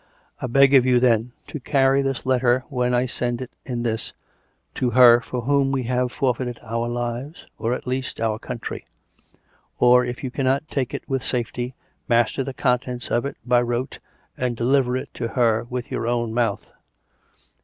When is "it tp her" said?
14.97-15.67